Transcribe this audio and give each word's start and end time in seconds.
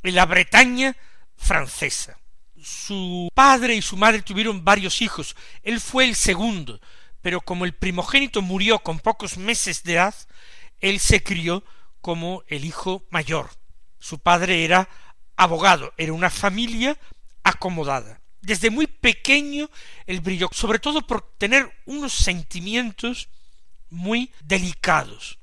en 0.01 0.15
la 0.15 0.25
Bretaña 0.25 0.97
francesa 1.35 2.18
su 2.63 3.29
padre 3.33 3.75
y 3.75 3.81
su 3.81 3.97
madre 3.97 4.21
tuvieron 4.21 4.63
varios 4.63 5.01
hijos. 5.01 5.35
Él 5.63 5.79
fue 5.79 6.05
el 6.05 6.15
segundo, 6.15 6.79
pero 7.21 7.41
como 7.41 7.65
el 7.65 7.73
primogénito 7.73 8.41
murió 8.41 8.79
con 8.79 8.99
pocos 8.99 9.37
meses 9.37 9.83
de 9.83 9.93
edad, 9.93 10.15
él 10.79 10.99
se 10.99 11.23
crió 11.23 11.63
como 12.01 12.43
el 12.47 12.65
hijo 12.65 13.05
mayor. 13.09 13.49
Su 13.99 14.19
padre 14.19 14.63
era 14.63 14.89
abogado, 15.35 15.93
era 15.97 16.13
una 16.13 16.29
familia 16.29 16.97
acomodada. 17.43 18.21
Desde 18.41 18.69
muy 18.69 18.87
pequeño 18.87 19.69
él 20.05 20.21
brilló, 20.21 20.49
sobre 20.51 20.79
todo 20.79 21.05
por 21.05 21.21
tener 21.37 21.71
unos 21.85 22.13
sentimientos 22.13 23.29
muy 23.89 24.31
delicados, 24.41 25.39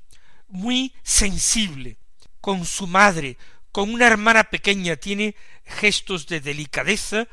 muy 0.47 0.93
sensible. 1.03 1.97
Con 2.41 2.65
su 2.65 2.87
madre, 2.87 3.37
con 3.71 3.93
una 3.93 4.07
hermana 4.07 4.45
pequeña, 4.45 4.95
tiene 4.95 5.35
gestos 5.67 6.27
de 6.27 6.39
delicadeza 6.39 7.27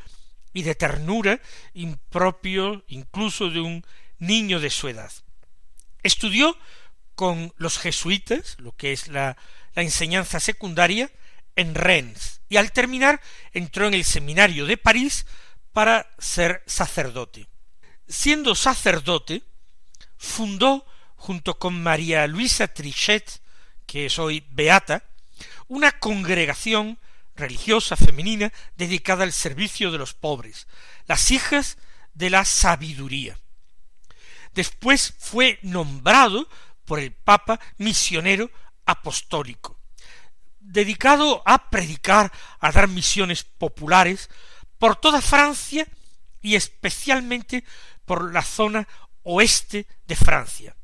y 0.53 0.63
de 0.63 0.75
ternura 0.75 1.41
impropio 1.73 2.85
incluso 2.89 3.51
de 3.51 3.61
un 3.61 3.85
niño 4.19 4.61
de 4.61 4.71
su 4.71 4.89
edad. 4.89 5.13
Estudió 6.03 6.57
con 7.15 7.53
los 7.57 7.79
jesuitas, 7.79 8.57
lo 8.59 8.73
que 8.73 8.93
es 8.93 9.09
la, 9.09 9.37
la 9.75 9.83
enseñanza 9.83 10.41
secundaria, 10.41 11.11
en 11.57 11.75
Rennes, 11.75 12.41
y 12.49 12.57
al 12.57 12.73
terminar 12.73 13.21
entró 13.53 13.87
en 13.87 13.95
el 13.95 14.05
seminario 14.05 14.67
de 14.67 14.77
París 14.77 15.27
para 15.73 16.09
ser 16.19 16.63
sacerdote. 16.67 17.47
Siendo 18.09 18.55
sacerdote, 18.55 19.43
fundó, 20.17 20.87
junto 21.17 21.59
con 21.59 21.83
María 21.83 22.27
Luisa 22.27 22.69
Trichet, 22.69 23.41
que 23.87 24.07
es 24.07 24.19
hoy 24.19 24.45
beata, 24.51 25.05
una 25.69 25.93
congregación 25.93 26.99
religiosa 27.37 27.97
femenina 27.97 28.53
dedicada 28.77 29.25
al 29.25 29.33
servicio 29.33 29.91
de 29.91 29.99
los 29.99 30.15
pobres, 30.15 30.67
las 31.07 31.31
hijas 31.31 31.79
de 32.15 32.31
la 32.31 32.45
sabiduría. 32.45 33.39
Después 34.55 35.15
fue 35.19 35.59
nombrado 35.63 36.49
por 36.85 37.01
el 37.01 37.13
Papa 37.13 37.59
misionero 37.79 38.51
apostólico, 38.87 39.79
dedicado 40.61 41.43
a 41.45 41.71
predicar, 41.71 42.33
a 42.61 42.71
dar 42.71 42.89
misiones 42.89 43.45
populares 43.45 44.31
por 44.79 44.97
toda 44.97 45.21
Francia 45.21 45.87
y 46.41 46.55
especialmente 46.55 47.65
por 48.05 48.33
la 48.33 48.43
zona 48.43 48.87
oeste 49.23 49.87
de 50.07 50.15
Francia, 50.15 50.77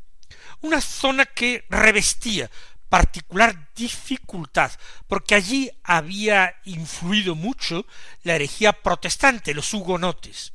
una 0.62 0.80
zona 0.80 1.26
que 1.26 1.64
revestía 1.68 2.50
particular 2.90 3.68
dificultad, 3.74 4.72
porque 5.06 5.36
allí 5.36 5.70
había 5.84 6.56
influido 6.64 7.34
mucho 7.34 7.86
la 8.24 8.34
herejía 8.34 8.72
protestante, 8.72 9.54
los 9.54 9.72
hugonotes. 9.72 10.52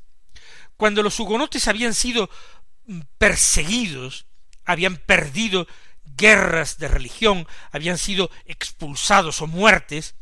Cuando 0.77 1.01
los 1.01 1.19
hugonotes 1.19 1.67
habían 1.67 1.95
sido 1.95 2.29
mm, 2.85 2.99
perseguidos, 3.17 4.27
habían 4.65 4.97
perdido 4.97 5.65
guerras 6.03 6.77
de 6.77 6.89
religión, 6.89 7.47
habían 7.71 7.97
sido 7.97 8.29
expulsados 8.45 9.41
o 9.41 9.47
muertes, 9.47 10.15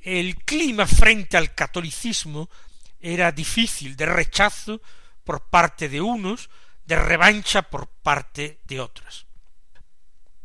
el 0.00 0.36
clima 0.36 0.86
frente 0.86 1.36
al 1.36 1.54
catolicismo 1.54 2.48
era 2.98 3.30
difícil 3.30 3.94
de 3.96 4.06
rechazo 4.06 4.80
por 5.22 5.48
parte 5.50 5.88
de 5.88 6.00
unos, 6.00 6.48
de 6.86 6.96
revancha 6.96 7.62
por 7.62 7.88
parte 7.88 8.60
de 8.64 8.80
otros 8.80 9.25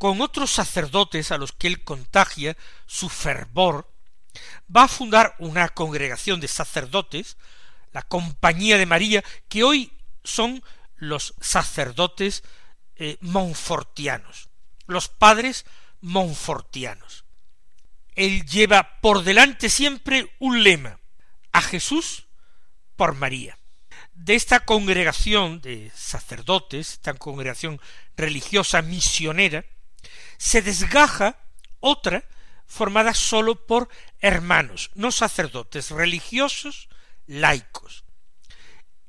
con 0.02 0.20
otros 0.20 0.50
sacerdotes 0.50 1.30
a 1.30 1.38
los 1.38 1.52
que 1.52 1.68
él 1.68 1.84
contagia 1.84 2.56
su 2.86 3.08
fervor, 3.08 3.88
va 4.76 4.82
a 4.82 4.88
fundar 4.88 5.36
una 5.38 5.68
congregación 5.68 6.40
de 6.40 6.48
sacerdotes, 6.48 7.36
la 7.92 8.02
Compañía 8.02 8.78
de 8.78 8.86
María, 8.86 9.22
que 9.48 9.62
hoy 9.62 9.92
son 10.24 10.60
los 10.96 11.34
sacerdotes 11.40 12.42
eh, 12.96 13.16
monfortianos, 13.20 14.48
los 14.88 15.06
padres 15.06 15.66
monfortianos. 16.00 17.24
Él 18.16 18.44
lleva 18.44 18.98
por 19.02 19.22
delante 19.22 19.68
siempre 19.68 20.34
un 20.40 20.64
lema, 20.64 20.98
a 21.52 21.62
Jesús 21.62 22.26
por 22.96 23.14
María. 23.14 23.56
De 24.14 24.34
esta 24.34 24.64
congregación 24.64 25.60
de 25.60 25.92
sacerdotes, 25.94 26.94
esta 26.94 27.14
congregación 27.14 27.80
religiosa 28.16 28.82
misionera, 28.82 29.64
se 30.42 30.60
desgaja 30.60 31.38
otra 31.78 32.24
formada 32.66 33.14
sólo 33.14 33.64
por 33.64 33.88
hermanos, 34.18 34.90
no 34.94 35.12
sacerdotes, 35.12 35.92
religiosos, 35.92 36.88
laicos. 37.28 38.02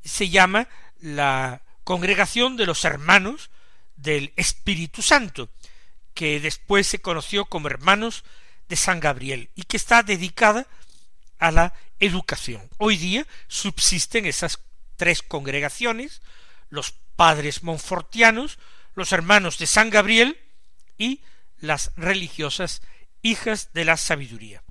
Se 0.04 0.30
llama 0.30 0.68
la 1.00 1.64
congregación 1.84 2.56
de 2.56 2.68
los 2.68 2.86
hermanos 2.86 3.50
del 3.96 4.32
Espíritu 4.36 5.02
Santo, 5.02 5.50
que 6.14 6.40
después 6.40 6.86
se 6.86 7.02
conoció 7.02 7.46
como 7.46 7.68
hermanos 7.68 8.24
de 8.70 8.76
San 8.76 9.00
Gabriel 9.00 9.50
y 9.56 9.64
que 9.64 9.78
está 9.78 10.04
dedicada 10.04 10.68
a 11.40 11.50
la 11.50 11.74
educación. 12.00 12.70
Hoy 12.78 12.96
día 12.96 13.26
subsisten 13.48 14.28
esas 14.28 14.60
tres 14.98 15.24
congregaciones, 15.24 16.22
los 16.70 16.92
padres 17.16 17.64
monfortianos, 17.64 18.60
los 18.94 19.12
hermanos 19.12 19.58
de 19.58 19.66
San 19.66 19.90
Gabriel 19.90 20.38
y 20.98 21.22
las 21.58 21.92
religiosas 21.96 22.82
hijas 23.22 23.72
de 23.74 23.86
la 23.86 23.98
sabiduría. 23.98 24.64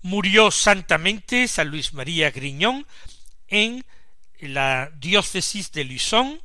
Murió 0.00 0.50
santamente 0.50 1.46
San 1.46 1.68
Luis 1.68 1.92
María 1.94 2.30
Griñón 2.30 2.86
en 3.48 3.84
la 4.40 4.90
diócesis 4.96 5.72
de 5.72 5.84
Luisón 5.84 6.40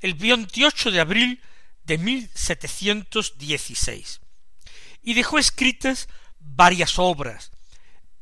el 0.00 0.14
28 0.14 0.90
de 0.90 1.00
abril 1.00 1.42
de 1.84 1.98
1716 1.98 4.20
y 5.02 5.14
dejó 5.14 5.38
escritas 5.38 6.08
varias 6.38 6.98
obras, 6.98 7.52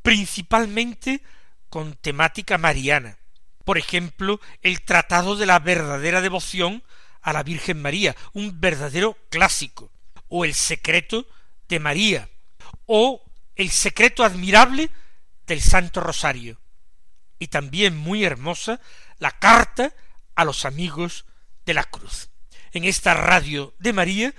principalmente 0.03 1.23
con 1.69 1.95
temática 1.95 2.59
mariana. 2.59 3.19
Por 3.65 3.79
ejemplo, 3.79 4.41
el 4.63 4.83
Tratado 4.83 5.37
de 5.37 5.47
la 5.47 5.59
verdadera 5.59 6.21
devoción 6.21 6.85
a 7.21 7.33
la 7.33 7.43
Virgen 7.43 7.83
María, 7.83 8.15
un 8.33 8.61
verdadero 8.61 9.19
clásico, 9.29 9.91
o 10.29 10.45
el 10.45 10.55
secreto 10.55 11.27
de 11.69 11.81
María, 11.81 12.29
o 12.87 13.25
el 13.57 13.71
secreto 13.71 14.25
admirable 14.25 14.91
del 15.47 15.61
Santo 15.61 16.01
Rosario, 16.01 16.61
y 17.39 17.49
también 17.49 17.97
muy 17.97 18.25
hermosa 18.25 18.81
la 19.19 19.33
carta 19.33 19.95
a 20.35 20.45
los 20.45 20.65
amigos 20.65 21.25
de 21.67 21.75
la 21.75 21.85
cruz. 21.85 22.31
En 22.73 22.85
esta 22.85 23.15
radio 23.15 23.75
de 23.79 23.93
María 23.93 24.35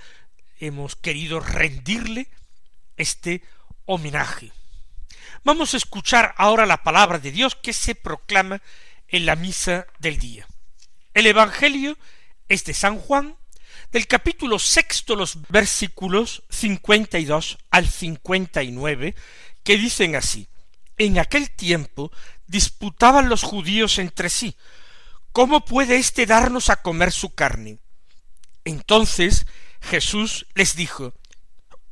hemos 0.58 0.96
querido 0.96 1.40
rendirle 1.40 2.28
este 2.96 3.42
homenaje. 3.86 4.52
Vamos 5.42 5.74
a 5.74 5.78
escuchar 5.78 6.34
ahora 6.36 6.66
la 6.66 6.82
palabra 6.82 7.18
de 7.18 7.32
Dios 7.32 7.54
que 7.56 7.72
se 7.72 7.94
proclama 7.94 8.60
en 9.08 9.26
la 9.26 9.36
misa 9.36 9.86
del 9.98 10.18
día. 10.18 10.46
El 11.14 11.26
Evangelio 11.26 11.96
es 12.48 12.64
de 12.64 12.74
San 12.74 12.98
Juan, 12.98 13.36
del 13.92 14.06
capítulo 14.06 14.58
sexto, 14.58 15.16
los 15.16 15.38
versículos 15.48 16.42
cincuenta 16.48 17.18
y 17.18 17.24
dos 17.24 17.58
al 17.70 17.88
cincuenta 17.88 18.62
y 18.62 18.70
nueve, 18.70 19.14
que 19.62 19.76
dicen 19.76 20.16
así 20.16 20.48
En 20.96 21.18
aquel 21.18 21.50
tiempo 21.50 22.12
disputaban 22.46 23.28
los 23.28 23.42
judíos 23.42 23.98
entre 23.98 24.28
sí, 24.28 24.56
¿cómo 25.32 25.64
puede 25.64 25.96
éste 25.96 26.26
darnos 26.26 26.70
a 26.70 26.82
comer 26.82 27.12
su 27.12 27.34
carne? 27.34 27.78
Entonces 28.64 29.46
Jesús 29.80 30.46
les 30.54 30.76
dijo, 30.76 31.14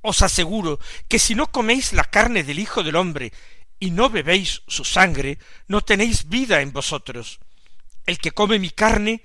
Os 0.03 0.23
aseguro 0.23 0.79
que 1.09 1.19
si 1.19 1.35
no 1.35 1.51
coméis 1.51 1.93
la 1.93 2.05
carne 2.05 2.43
del 2.43 2.59
Hijo 2.59 2.83
del 2.83 2.97
hombre 2.97 3.33
y 3.81 3.91
no 3.91 4.11
bebéis 4.11 4.63
su 4.67 4.85
sangre, 4.85 5.39
no 5.67 5.81
tenéis 5.81 6.29
vida 6.29 6.61
en 6.61 6.73
vosotros. 6.73 7.39
El 8.07 8.19
que 8.19 8.33
come 8.33 8.59
mi 8.59 8.71
carne 8.71 9.23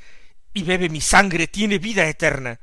y 0.54 0.64
bebe 0.64 0.90
mi 0.90 1.02
sangre 1.02 1.48
tiene 1.48 1.78
vida 1.80 2.08
eterna, 2.08 2.60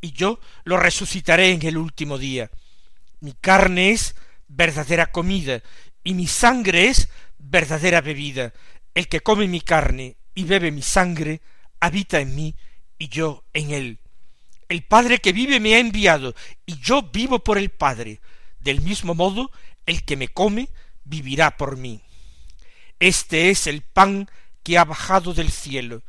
y 0.00 0.12
yo 0.12 0.40
lo 0.64 0.76
resucitaré 0.76 1.50
en 1.52 1.64
el 1.66 1.76
último 1.76 2.18
día. 2.18 2.50
Mi 3.20 3.32
carne 3.32 3.90
es 3.90 4.14
verdadera 4.48 5.06
comida, 5.06 5.62
y 6.02 6.14
mi 6.14 6.26
sangre 6.26 6.88
es 6.88 7.08
verdadera 7.38 8.00
bebida. 8.00 8.52
El 8.94 9.08
que 9.08 9.20
come 9.20 9.48
mi 9.48 9.60
carne 9.60 10.16
y 10.34 10.44
bebe 10.44 10.70
mi 10.70 10.82
sangre, 10.82 11.40
habita 11.80 12.20
en 12.20 12.34
mí, 12.34 12.54
y 12.98 13.08
yo 13.08 13.44
en 13.52 13.70
él. 13.70 13.98
El 14.68 14.82
Padre 14.82 15.18
que 15.18 15.32
vive 15.32 15.60
me 15.60 15.74
ha 15.74 15.78
enviado, 15.78 16.34
y 16.66 16.78
yo 16.78 17.02
vivo 17.02 17.42
por 17.42 17.58
el 17.58 17.70
Padre. 17.70 18.20
Del 18.60 18.80
mismo 18.80 19.14
modo, 19.14 19.50
el 19.86 20.04
que 20.04 20.16
me 20.16 20.28
come 20.28 20.68
vivirá 21.04 21.56
por 21.56 21.76
mí. 21.76 22.00
Este 22.98 23.50
es 23.50 23.66
el 23.66 23.82
pan 23.82 24.28
que 24.62 24.78
ha 24.78 24.84
bajado 24.84 25.34
del 25.34 25.50
cielo, 25.50 26.02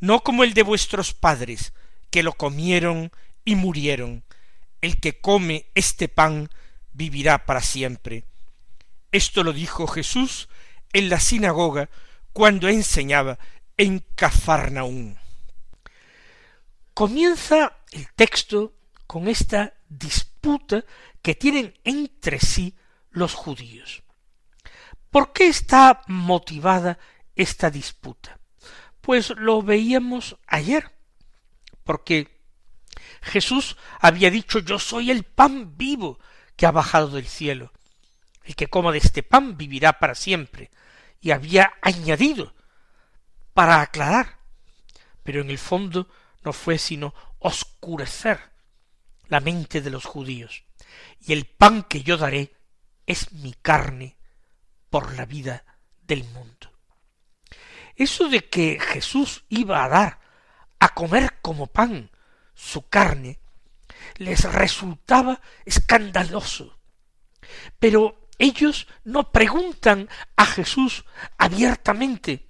no 0.00 0.20
como 0.20 0.44
el 0.44 0.54
de 0.54 0.62
vuestros 0.62 1.14
padres, 1.14 1.72
que 2.10 2.22
lo 2.22 2.32
comieron 2.32 3.12
y 3.44 3.54
murieron. 3.54 4.24
El 4.80 5.00
que 5.00 5.20
come 5.20 5.66
este 5.74 6.08
pan 6.08 6.50
vivirá 6.92 7.44
para 7.46 7.60
siempre. 7.60 8.24
Esto 9.12 9.42
lo 9.42 9.52
dijo 9.52 9.86
Jesús 9.86 10.48
en 10.92 11.08
la 11.08 11.20
sinagoga 11.20 11.88
cuando 12.32 12.68
enseñaba 12.68 13.38
en 13.76 14.04
Cafarnaún. 14.14 15.18
Comienza 16.94 17.78
el 17.92 18.08
texto 18.14 18.74
con 19.06 19.28
esta 19.28 19.74
disputa 19.88 20.84
que 21.22 21.34
tienen 21.34 21.74
entre 21.84 22.40
sí 22.40 22.74
los 23.10 23.34
judíos. 23.34 24.02
¿Por 25.10 25.32
qué 25.32 25.48
está 25.48 26.02
motivada 26.08 26.98
esta 27.34 27.70
disputa? 27.70 28.38
Pues 29.06 29.30
lo 29.36 29.62
veíamos 29.62 30.36
ayer, 30.48 30.90
porque 31.84 32.40
Jesús 33.22 33.76
había 34.00 34.32
dicho 34.32 34.58
yo 34.58 34.80
soy 34.80 35.12
el 35.12 35.22
pan 35.22 35.76
vivo 35.76 36.18
que 36.56 36.66
ha 36.66 36.72
bajado 36.72 37.10
del 37.10 37.28
cielo. 37.28 37.72
El 38.42 38.56
que 38.56 38.66
coma 38.66 38.90
de 38.90 38.98
este 38.98 39.22
pan 39.22 39.56
vivirá 39.56 40.00
para 40.00 40.16
siempre. 40.16 40.72
Y 41.20 41.30
había 41.30 41.74
añadido 41.82 42.52
para 43.54 43.80
aclarar, 43.80 44.38
pero 45.22 45.40
en 45.40 45.50
el 45.50 45.58
fondo 45.58 46.08
no 46.42 46.52
fue 46.52 46.76
sino 46.76 47.14
oscurecer 47.38 48.40
la 49.28 49.38
mente 49.38 49.82
de 49.82 49.90
los 49.90 50.04
judíos. 50.04 50.64
Y 51.20 51.32
el 51.32 51.46
pan 51.46 51.84
que 51.84 52.02
yo 52.02 52.16
daré 52.16 52.56
es 53.06 53.30
mi 53.34 53.52
carne 53.52 54.16
por 54.90 55.14
la 55.14 55.26
vida 55.26 55.64
del 56.02 56.24
mundo. 56.24 56.75
Eso 57.96 58.28
de 58.28 58.48
que 58.48 58.78
Jesús 58.78 59.44
iba 59.48 59.82
a 59.82 59.88
dar 59.88 60.20
a 60.78 60.90
comer 60.90 61.38
como 61.40 61.66
pan 61.66 62.10
su 62.54 62.88
carne, 62.88 63.40
les 64.16 64.44
resultaba 64.44 65.40
escandaloso. 65.64 66.78
Pero 67.78 68.28
ellos 68.38 68.86
no 69.04 69.32
preguntan 69.32 70.08
a 70.36 70.44
Jesús 70.44 71.04
abiertamente, 71.38 72.46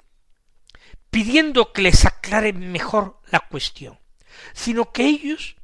pidiendo 1.11 1.73
que 1.73 1.83
les 1.83 2.05
aclare 2.05 2.53
mejor 2.53 3.21
la 3.31 3.41
cuestión, 3.41 3.99
sino 4.53 4.93
que 4.93 5.05
ellos 5.07 5.57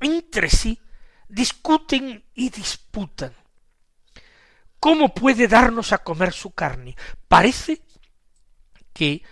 entre 0.00 0.50
sí 0.50 0.80
discuten 1.28 2.24
y 2.34 2.50
disputan. 2.50 3.34
¿Cómo 4.78 5.14
puede 5.14 5.46
darnos 5.46 5.92
a 5.92 5.98
comer 5.98 6.32
su 6.32 6.52
carne? 6.52 6.96
Parece 7.28 7.82
que 8.92 9.22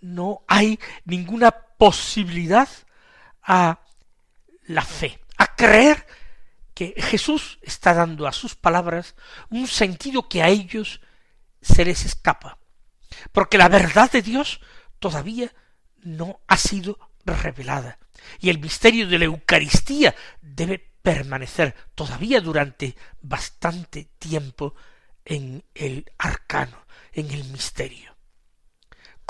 no 0.00 0.42
hay 0.46 0.78
ninguna 1.04 1.50
posibilidad 1.50 2.68
a 3.42 3.80
la 4.64 4.82
fe, 4.82 5.20
a 5.36 5.56
creer 5.56 6.06
que 6.74 6.94
Jesús 6.96 7.58
está 7.62 7.94
dando 7.94 8.26
a 8.26 8.32
sus 8.32 8.54
palabras 8.54 9.14
un 9.50 9.66
sentido 9.66 10.28
que 10.28 10.42
a 10.42 10.48
ellos 10.48 11.00
se 11.60 11.84
les 11.84 12.04
escapa, 12.04 12.58
porque 13.32 13.58
la 13.58 13.68
verdad 13.68 14.10
de 14.10 14.22
Dios 14.22 14.60
todavía 14.98 15.52
no 15.98 16.40
ha 16.46 16.56
sido 16.56 16.98
revelada, 17.24 17.98
y 18.38 18.50
el 18.50 18.58
misterio 18.58 19.06
de 19.08 19.18
la 19.18 19.24
Eucaristía 19.26 20.14
debe 20.40 20.78
permanecer 21.02 21.74
todavía 21.94 22.40
durante 22.40 22.96
bastante 23.20 24.04
tiempo 24.18 24.74
en 25.24 25.64
el 25.74 26.10
arcano, 26.18 26.86
en 27.12 27.30
el 27.30 27.44
misterio. 27.44 28.14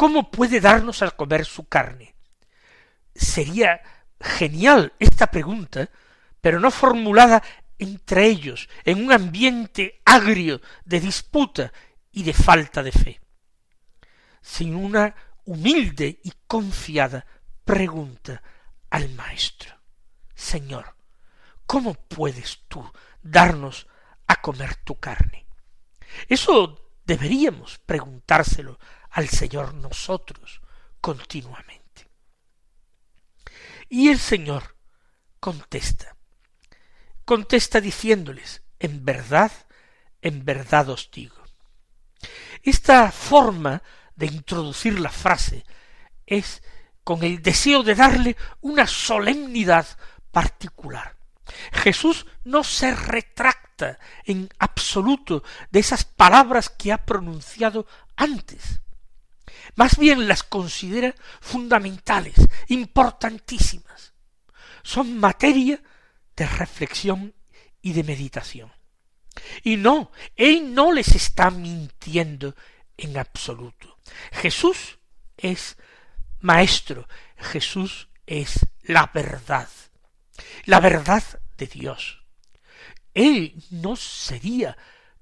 ¿Cómo 0.01 0.31
puede 0.31 0.61
darnos 0.61 1.03
a 1.03 1.11
comer 1.11 1.45
su 1.45 1.69
carne? 1.69 2.15
Sería 3.15 3.83
genial 4.19 4.95
esta 4.99 5.31
pregunta, 5.31 5.91
pero 6.41 6.59
no 6.59 6.71
formulada 6.71 7.43
entre 7.79 8.25
ellos, 8.25 8.71
en 8.87 9.05
un 9.05 9.13
ambiente 9.13 10.01
agrio 10.07 10.63
de 10.87 11.01
disputa 11.01 11.71
y 12.13 12.23
de 12.23 12.33
falta 12.33 12.83
de 12.83 12.93
fe, 12.93 13.21
sin 14.41 14.75
una 14.75 15.15
humilde 15.45 16.19
y 16.25 16.33
confiada 16.47 17.27
pregunta 17.63 18.43
al 18.89 19.11
Maestro. 19.11 19.77
Señor, 20.35 20.97
¿cómo 21.67 21.93
puedes 21.93 22.61
tú 22.69 22.91
darnos 23.21 23.87
a 24.27 24.41
comer 24.41 24.77
tu 24.77 24.99
carne? 24.99 25.45
Eso 26.27 26.95
deberíamos 27.05 27.79
preguntárselo 27.81 28.79
al 29.11 29.29
Señor 29.29 29.75
nosotros 29.75 30.61
continuamente. 31.01 32.09
Y 33.89 34.09
el 34.09 34.19
Señor 34.19 34.77
contesta, 35.41 36.17
contesta 37.25 37.81
diciéndoles, 37.81 38.63
en 38.79 39.05
verdad, 39.05 39.51
en 40.23 40.45
verdad 40.45 40.91
os 40.91 41.11
digo. 41.11 41.37
Esta 42.63 43.11
forma 43.11 43.83
de 44.15 44.27
introducir 44.27 45.01
la 45.01 45.11
frase 45.11 45.65
es 46.27 46.63
con 47.03 47.25
el 47.25 47.43
deseo 47.43 47.83
de 47.83 47.95
darle 47.95 48.37
una 48.61 48.87
solemnidad 48.87 49.87
particular. 50.31 51.17
Jesús 51.73 52.27
no 52.45 52.63
se 52.63 52.95
retracta 52.95 53.99
en 54.25 54.49
absoluto 54.59 55.43
de 55.71 55.81
esas 55.81 56.05
palabras 56.05 56.69
que 56.69 56.93
ha 56.93 57.05
pronunciado 57.05 57.87
antes 58.15 58.81
más 59.75 59.99
bien 59.99 60.29
las 60.29 60.43
considera 60.43 61.15
fundamentales, 61.41 62.35
importantísimas. 62.69 64.15
Son 64.83 65.19
materia 65.19 65.81
de 66.37 66.47
reflexión 66.47 67.35
y 67.83 67.93
de 67.93 68.05
meditación. 68.05 68.73
Y 69.63 69.77
no, 69.77 70.11
Él 70.37 70.75
no 70.75 70.93
les 70.93 71.15
está 71.15 71.51
mintiendo 71.51 72.55
en 72.97 73.17
absoluto. 73.17 73.99
Jesús 74.33 74.99
es 75.37 75.77
maestro, 76.41 77.09
Jesús 77.37 78.09
es 78.27 78.67
la 78.83 79.11
verdad, 79.13 79.69
la 80.65 80.81
verdad 80.81 81.23
de 81.57 81.67
Dios. 81.67 82.23
Él 83.15 83.63
no 83.71 83.97
sería 83.97 84.77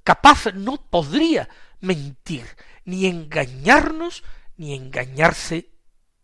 capaz, 0.09 0.55
no 0.55 0.79
podría 0.88 1.50
mentir, 1.81 2.47
ni 2.87 3.05
engañarnos, 3.05 4.25
ni 4.57 4.75
engañarse 4.75 5.69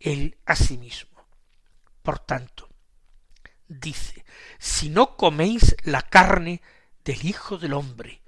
él 0.00 0.38
a 0.46 0.56
sí 0.56 0.78
mismo. 0.78 1.22
Por 2.02 2.18
tanto, 2.18 2.66
dice, 3.68 4.24
si 4.58 4.88
no 4.88 5.18
coméis 5.18 5.76
la 5.82 6.00
carne 6.00 6.62
del 7.04 7.26
Hijo 7.26 7.58
del 7.58 7.74
Hombre 7.74 8.22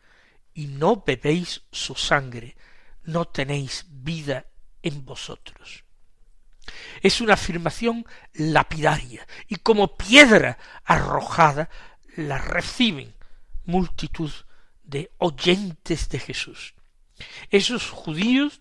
y 0.52 0.66
no 0.66 1.02
bebéis 1.06 1.62
su 1.72 1.94
sangre, 1.94 2.54
no 3.04 3.24
tenéis 3.24 3.86
vida 3.88 4.44
en 4.82 5.06
vosotros. 5.06 5.84
Es 7.00 7.22
una 7.22 7.32
afirmación 7.32 8.04
lapidaria 8.34 9.26
y 9.48 9.56
como 9.56 9.96
piedra 9.96 10.58
arrojada 10.84 11.70
la 12.14 12.36
reciben 12.36 13.14
multitud 13.64 14.30
de 14.86 15.10
oyentes 15.18 16.08
de 16.08 16.18
Jesús. 16.18 16.74
Esos 17.50 17.90
judíos 17.90 18.60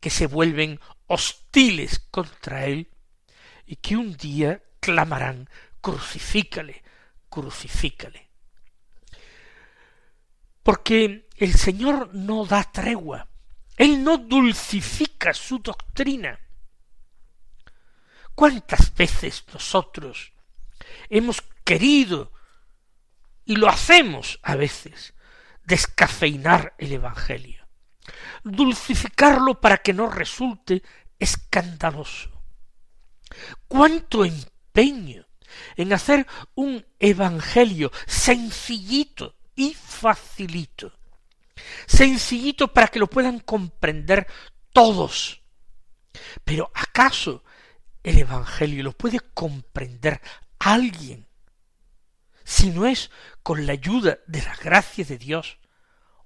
que 0.00 0.10
se 0.10 0.26
vuelven 0.26 0.80
hostiles 1.06 1.98
contra 2.10 2.66
él 2.66 2.90
y 3.66 3.76
que 3.76 3.96
un 3.96 4.16
día 4.16 4.62
clamarán 4.80 5.48
crucifícale, 5.80 6.82
crucifícale. 7.28 8.28
Porque 10.62 11.28
el 11.36 11.54
Señor 11.54 12.14
no 12.14 12.46
da 12.46 12.62
tregua, 12.70 13.28
Él 13.76 14.04
no 14.04 14.18
dulcifica 14.18 15.34
su 15.34 15.58
doctrina. 15.58 16.38
¿Cuántas 18.34 18.94
veces 18.94 19.44
nosotros 19.52 20.32
hemos 21.08 21.42
querido, 21.64 22.32
y 23.44 23.56
lo 23.56 23.68
hacemos 23.68 24.38
a 24.42 24.54
veces, 24.56 25.14
descafeinar 25.64 26.74
el 26.78 26.92
Evangelio, 26.92 27.66
dulcificarlo 28.44 29.60
para 29.60 29.78
que 29.78 29.92
no 29.92 30.10
resulte 30.10 30.82
escandaloso? 31.18 32.42
¿Cuánto 33.68 34.24
empeño 34.24 35.26
en 35.76 35.92
hacer 35.92 36.26
un 36.54 36.84
Evangelio 36.98 37.90
sencillito 38.06 39.36
y 39.54 39.74
facilito? 39.74 40.92
Sencillito 41.86 42.72
para 42.72 42.88
que 42.88 42.98
lo 42.98 43.08
puedan 43.08 43.40
comprender 43.40 44.26
todos. 44.72 45.42
Pero 46.44 46.70
¿acaso 46.74 47.44
el 48.02 48.18
Evangelio 48.18 48.82
lo 48.82 48.92
puede 48.92 49.20
comprender 49.20 50.20
alguien 50.58 51.26
si 52.44 52.70
no 52.70 52.86
es 52.86 53.10
con 53.42 53.66
la 53.66 53.72
ayuda 53.72 54.18
de 54.26 54.42
la 54.42 54.54
gracia 54.56 55.04
de 55.04 55.18
Dios 55.18 55.58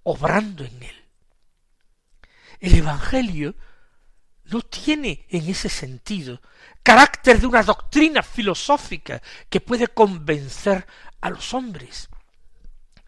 obrando 0.03 0.65
en 0.65 0.83
él? 0.83 1.05
El 2.61 2.75
Evangelio 2.75 3.55
no 4.45 4.63
tiene 4.63 5.27
en 5.29 5.49
ese 5.49 5.69
sentido 5.69 6.41
carácter 6.83 7.41
de 7.41 7.47
una 7.47 7.63
doctrina 7.63 8.23
filosófica 8.23 9.21
que 9.49 9.61
puede 9.61 9.89
convencer 9.89 10.87
a 11.21 11.31
los 11.31 11.53
hombres. 11.53 12.09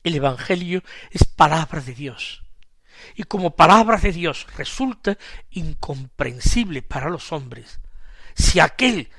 El 0.03 0.17
Evangelio 0.17 0.83
es 1.11 1.25
palabra 1.25 1.81
de 1.81 1.95
Dios. 1.95 2.43
Y 3.15 3.23
como 3.25 3.55
palabra 3.55 3.97
de 3.99 4.13
Dios 4.13 4.47
resulta 4.57 5.17
incomprensible 5.51 6.83
para 6.83 7.09
los 7.09 7.31
hombres, 7.33 7.81
si 8.35 8.59
aquel 8.59 9.11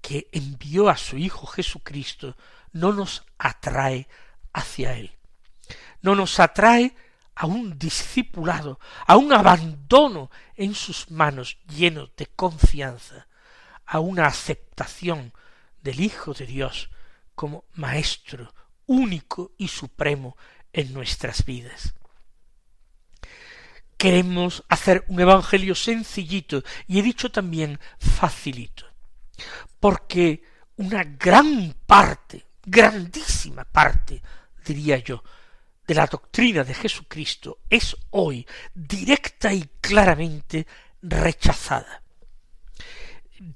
que 0.00 0.28
envió 0.32 0.88
a 0.88 0.96
su 0.96 1.16
Hijo 1.16 1.46
Jesucristo 1.46 2.36
no 2.72 2.92
nos 2.92 3.24
atrae 3.38 4.08
hacia 4.52 4.94
Él, 4.94 5.12
no 6.02 6.14
nos 6.14 6.38
atrae 6.40 6.94
a 7.34 7.46
un 7.46 7.78
discipulado, 7.78 8.80
a 9.06 9.16
un 9.16 9.32
abandono 9.32 10.30
en 10.56 10.74
sus 10.74 11.10
manos 11.10 11.58
lleno 11.68 12.10
de 12.16 12.26
confianza, 12.26 13.28
a 13.86 14.00
una 14.00 14.26
aceptación 14.26 15.32
del 15.80 16.00
Hijo 16.00 16.34
de 16.34 16.46
Dios 16.46 16.90
como 17.34 17.64
Maestro 17.74 18.52
único 18.86 19.52
y 19.56 19.68
supremo 19.68 20.36
en 20.72 20.92
nuestras 20.92 21.44
vidas. 21.44 21.94
Queremos 23.96 24.64
hacer 24.68 25.04
un 25.08 25.20
Evangelio 25.20 25.74
sencillito 25.74 26.62
y 26.86 26.98
he 26.98 27.02
dicho 27.02 27.30
también 27.30 27.78
facilito, 27.98 28.86
porque 29.78 30.42
una 30.76 31.04
gran 31.04 31.74
parte, 31.86 32.46
grandísima 32.68 33.64
parte, 33.64 34.22
diría 34.64 34.98
yo, 34.98 35.22
de 35.86 35.94
la 35.94 36.06
doctrina 36.06 36.64
de 36.64 36.74
Jesucristo 36.74 37.60
es 37.68 37.96
hoy 38.10 38.46
directa 38.74 39.52
y 39.52 39.62
claramente 39.80 40.66
rechazada. 41.02 42.02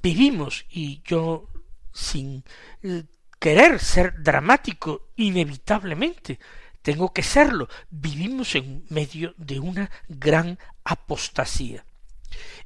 Vivimos, 0.02 0.64
y 0.70 1.02
yo 1.04 1.48
sin 1.92 2.42
eh, 2.82 3.04
querer 3.38 3.78
ser 3.80 4.22
dramático 4.22 5.10
inevitablemente, 5.16 6.38
tengo 6.80 7.12
que 7.12 7.22
serlo, 7.22 7.68
vivimos 7.90 8.54
en 8.54 8.86
medio 8.88 9.34
de 9.36 9.60
una 9.60 9.90
gran 10.08 10.58
apostasía. 10.84 11.84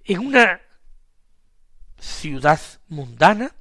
En 0.04 0.20
una 0.20 0.60
ciudad 1.98 2.60
mundana 2.88 3.54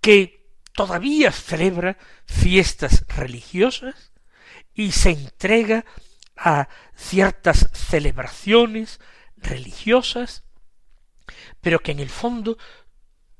que 0.00 0.37
todavía 0.78 1.32
celebra 1.32 1.98
fiestas 2.24 3.04
religiosas, 3.08 4.12
y 4.72 4.92
se 4.92 5.10
entrega 5.10 5.84
a 6.36 6.68
ciertas 6.94 7.68
celebraciones 7.72 9.00
religiosas, 9.36 10.44
pero 11.60 11.80
que 11.80 11.90
en 11.90 11.98
el 11.98 12.08
fondo, 12.08 12.58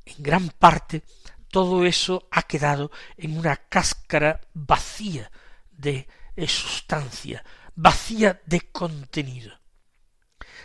en 0.05 0.17
gran 0.19 0.49
parte, 0.49 1.05
todo 1.49 1.87
eso 1.87 2.27
ha 2.33 2.43
quedado 2.43 2.91
en 3.17 3.39
una 3.39 3.55
cáscara 3.55 4.41
vacía 4.53 5.31
de 5.71 6.09
sustancia, 6.49 7.45
vacía 7.77 8.43
de 8.47 8.63
contenido. 8.63 9.57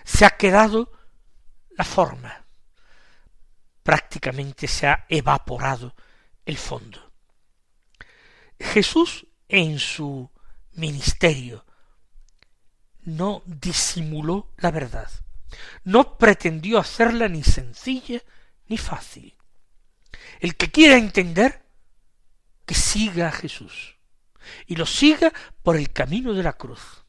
Se 0.03 0.25
ha 0.25 0.32
quedado 0.32 0.92
la 1.77 1.84
forma, 1.84 2.44
prácticamente 3.84 4.68
se 4.68 4.88
ha 4.88 5.06
evaporado 5.08 5.94
el 6.46 6.58
fondo. 6.58 7.12
Jesús 8.60 9.28
en 9.48 9.80
su 9.80 10.30
ministerio. 10.74 11.66
No 13.02 13.44
disimuló 13.46 14.54
la 14.58 14.72
verdad, 14.72 15.10
no 15.84 16.18
pretendió 16.18 16.80
hacerla 16.80 17.28
ni 17.28 17.44
sencilla 17.44 18.22
ni 18.68 18.78
fácil. 18.78 19.36
El 20.40 20.56
que 20.56 20.72
quiera 20.72 20.98
entender, 20.98 21.64
que 22.66 22.76
siga 22.76 23.28
a 23.28 23.32
Jesús, 23.32 23.98
y 24.68 24.76
lo 24.76 24.86
siga 24.86 25.34
por 25.64 25.76
el 25.76 25.92
camino 25.92 26.34
de 26.34 26.44
la 26.44 26.54
cruz, 26.54 27.04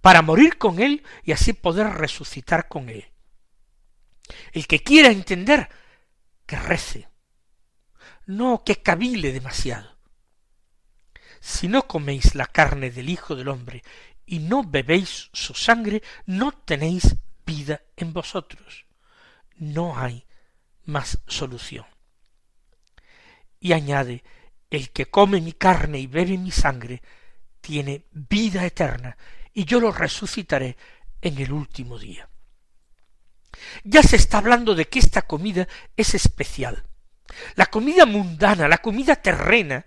para 0.00 0.22
morir 0.22 0.58
con 0.58 0.80
él 0.80 1.02
y 1.24 1.32
así 1.32 1.52
poder 1.52 1.88
resucitar 1.88 2.68
con 2.68 2.88
él. 2.88 3.04
El 4.52 4.66
que 4.66 4.82
quiera 4.82 5.08
entender, 5.08 5.68
que 6.46 6.56
rece, 6.56 7.08
no 8.26 8.62
que 8.64 8.82
cavile 8.82 9.32
demasiado, 9.32 9.94
si 11.46 11.68
no 11.68 11.86
coméis 11.86 12.34
la 12.34 12.46
carne 12.46 12.90
del 12.90 13.10
Hijo 13.10 13.36
del 13.36 13.48
hombre 13.48 13.82
y 14.24 14.38
no 14.38 14.64
bebéis 14.64 15.28
su 15.34 15.52
sangre, 15.52 16.02
no 16.24 16.52
tenéis 16.52 17.16
vida 17.44 17.82
en 17.96 18.14
vosotros. 18.14 18.86
No 19.56 19.98
hay 19.98 20.24
más 20.86 21.18
solución. 21.26 21.84
Y 23.60 23.72
añade, 23.74 24.24
el 24.70 24.90
que 24.90 25.06
come 25.06 25.42
mi 25.42 25.52
carne 25.52 25.98
y 25.98 26.06
bebe 26.06 26.38
mi 26.38 26.50
sangre, 26.50 27.02
tiene 27.60 28.06
vida 28.10 28.64
eterna, 28.64 29.18
y 29.52 29.66
yo 29.66 29.80
lo 29.80 29.92
resucitaré 29.92 30.78
en 31.20 31.38
el 31.38 31.52
último 31.52 31.98
día. 31.98 32.28
Ya 33.84 34.02
se 34.02 34.16
está 34.16 34.38
hablando 34.38 34.74
de 34.74 34.88
que 34.88 34.98
esta 34.98 35.22
comida 35.22 35.68
es 35.94 36.14
especial. 36.14 36.84
La 37.56 37.66
comida 37.66 38.06
mundana, 38.06 38.68
la 38.68 38.78
comida 38.78 39.16
terrena, 39.16 39.86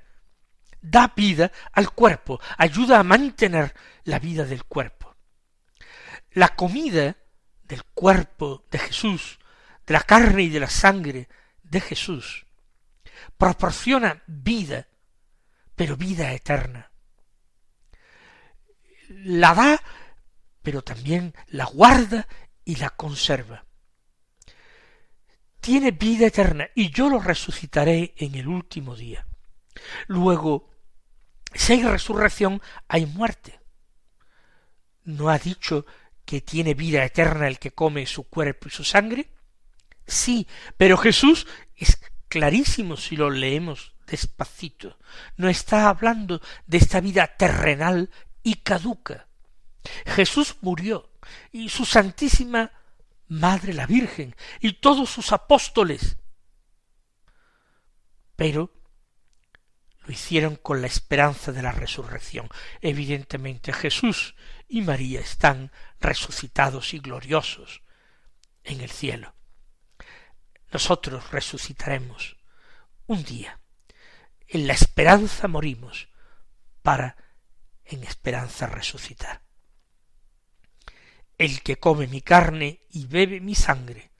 da 0.82 1.14
vida 1.16 1.52
al 1.74 1.92
cuerpo, 1.92 2.40
ayuda 2.58 3.00
a 3.00 3.04
mantener 3.04 3.74
la 4.04 4.20
vida 4.20 4.46
del 4.46 4.64
cuerpo. 4.66 5.16
La 6.32 6.50
comida 6.50 7.16
del 7.64 7.84
cuerpo 7.84 8.66
de 8.72 8.80
Jesús, 8.80 9.40
de 9.86 9.94
la 9.94 10.02
carne 10.02 10.44
y 10.44 10.50
de 10.50 10.60
la 10.60 10.70
sangre 10.70 11.28
de 11.64 11.82
Jesús, 11.82 12.46
proporciona 13.38 14.24
vida, 14.28 14.88
pero 15.76 15.98
vida 15.98 16.32
eterna. 16.34 16.92
La 19.10 19.54
da, 19.54 19.82
pero 20.62 20.84
también 20.84 21.34
la 21.48 21.66
guarda 21.66 22.28
y 22.66 22.76
la 22.76 22.90
conserva. 22.90 23.67
Tiene 25.68 25.92
vida 25.92 26.28
eterna 26.28 26.70
y 26.76 26.92
yo 26.92 27.10
lo 27.10 27.20
resucitaré 27.20 28.14
en 28.16 28.36
el 28.36 28.48
último 28.48 28.96
día. 28.96 29.28
Luego, 30.08 30.70
si 31.54 31.74
hay 31.74 31.84
resurrección, 31.84 32.62
hay 32.88 33.06
muerte. 33.06 33.60
No 35.04 35.28
ha 35.28 35.38
dicho 35.38 35.86
que 36.24 36.40
tiene 36.40 36.74
vida 36.74 37.04
eterna 37.04 37.50
el 37.50 37.60
que 37.60 37.72
come 37.72 38.06
su 38.06 38.30
cuerpo 38.30 38.70
y 38.70 38.72
su 38.72 38.86
sangre? 38.86 39.30
Sí, 40.06 40.48
pero 40.78 40.96
Jesús 40.96 41.46
es 41.76 42.00
clarísimo 42.30 42.96
si 42.96 43.18
lo 43.18 43.30
leemos 43.30 43.94
despacito. 44.08 44.98
No 45.36 45.50
está 45.50 45.90
hablando 45.90 46.42
de 46.66 46.78
esta 46.78 47.02
vida 47.02 47.28
terrenal 47.28 48.10
y 48.42 48.54
caduca. 48.54 49.28
Jesús 50.06 50.56
murió 50.62 51.10
y 51.52 51.68
su 51.68 51.84
Santísima 51.84 52.72
Madre 53.28 53.74
la 53.74 53.86
Virgen 53.86 54.36
y 54.60 54.74
todos 54.74 55.10
sus 55.10 55.32
apóstoles. 55.32 56.18
Pero 58.36 58.72
lo 60.06 60.14
hicieron 60.14 60.56
con 60.56 60.82
la 60.82 60.88
esperanza 60.88 61.52
de 61.52 61.62
la 61.62 61.72
resurrección. 61.72 62.48
Evidentemente 62.82 63.74
Jesús 63.74 64.36
y 64.68 64.82
María 64.82 65.20
están 65.20 65.72
resucitados 66.00 66.94
y 66.94 67.00
gloriosos 67.00 67.84
en 68.64 68.82
el 68.82 68.90
cielo. 68.90 69.36
Nosotros 70.72 71.32
resucitaremos 71.32 72.38
un 73.06 73.24
día. 73.24 73.60
En 74.48 74.68
la 74.68 74.74
esperanza 74.74 75.48
morimos 75.48 76.10
para 76.82 77.18
en 77.84 78.04
esperanza 78.04 78.68
resucitar. 78.68 79.47
El 81.38 81.62
que 81.62 81.78
come 81.78 82.08
mi 82.08 82.22
carne 82.22 82.82
y 82.92 83.06
bebe 83.06 83.40
mi 83.40 83.54
sangre 83.54 84.12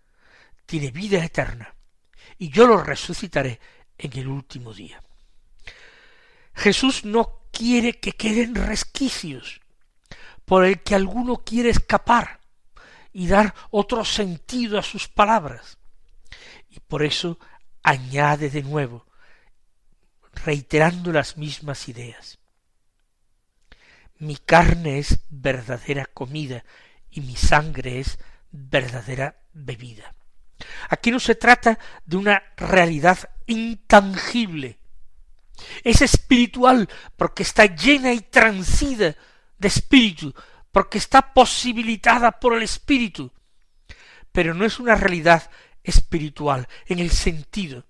tiene 0.66 0.92
vida 0.92 1.24
eterna, 1.24 1.74
y 2.38 2.50
yo 2.50 2.68
lo 2.68 2.84
resucitaré 2.84 3.60
en 3.98 4.18
el 4.18 4.28
último 4.28 4.74
día. 4.74 5.02
Jesús 6.54 7.06
no 7.06 7.48
quiere 7.52 8.00
que 8.00 8.12
queden 8.12 8.56
resquicios 8.56 9.62
por 10.46 10.66
el 10.66 10.82
que 10.84 10.96
alguno 10.96 11.38
quiere 11.38 11.70
escapar 11.70 12.40
y 13.14 13.28
dar 13.28 13.54
otro 13.72 14.06
sentido 14.06 14.78
a 14.78 14.84
sus 14.84 15.08
palabras. 15.08 15.78
Y 16.70 16.80
por 16.80 17.04
eso 17.04 17.40
añade 17.84 18.50
de 18.50 18.64
nuevo, 18.64 19.06
reiterando 20.46 21.12
las 21.12 21.38
mismas 21.38 21.90
ideas. 21.90 22.38
Mi 24.20 24.36
carne 24.36 25.00
es 25.00 25.20
verdadera 25.30 26.06
comida 26.06 26.64
y 27.18 27.22
mi 27.22 27.36
sangre 27.36 28.00
es 28.00 28.20
verdadera 28.52 29.42
bebida. 29.52 30.14
Aquí 30.90 31.10
no 31.10 31.20
se 31.20 31.34
trata 31.34 31.80
de 32.06 32.16
una 32.16 32.44
realidad 32.56 33.18
intangible, 33.48 34.78
es 35.84 36.04
espiritual 36.04 36.88
porque 37.16 37.42
está 37.42 37.66
llena 37.66 38.14
y 38.14 38.20
transida 38.20 39.16
de 39.58 39.68
espíritu, 39.68 40.32
porque 40.72 41.00
está 41.00 41.34
posibilitada 41.34 42.40
por 42.40 42.54
el 42.56 42.62
espíritu, 42.62 43.34
pero 44.32 44.54
no 44.54 44.64
es 44.64 44.80
una 44.80 44.94
realidad 44.94 45.50
espiritual 45.84 46.68
en 46.86 47.00
el 47.00 47.10
sentido 47.10 47.84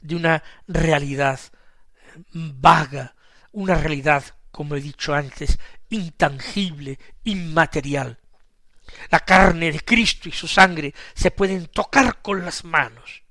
de 0.00 0.16
una 0.16 0.42
realidad 0.66 1.38
vaga, 2.32 3.14
una 3.52 3.76
realidad, 3.76 4.24
como 4.50 4.74
he 4.74 4.80
dicho 4.80 5.14
antes, 5.14 5.56
intangible, 5.88 6.98
inmaterial. 7.22 8.18
La 9.10 9.20
carne 9.20 9.72
de 9.72 9.80
Cristo 9.80 10.28
y 10.28 10.32
su 10.32 10.48
sangre 10.48 10.94
se 11.14 11.30
pueden 11.30 11.66
tocar 11.68 12.22
con 12.22 12.44
las 12.44 12.64
manos. 12.64 13.22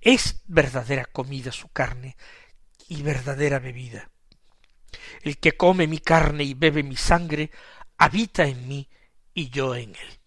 Es 0.00 0.42
verdadera 0.46 1.04
comida 1.04 1.52
su 1.52 1.68
carne 1.68 2.16
y 2.88 3.02
verdadera 3.02 3.58
bebida. 3.58 4.10
El 5.22 5.38
que 5.38 5.56
come 5.56 5.86
mi 5.86 5.98
carne 5.98 6.44
y 6.44 6.54
bebe 6.54 6.82
mi 6.82 6.96
sangre, 6.96 7.50
habita 7.98 8.46
en 8.46 8.68
mí 8.68 8.88
y 9.34 9.50
yo 9.50 9.74
en 9.74 9.90
él. 9.90 10.20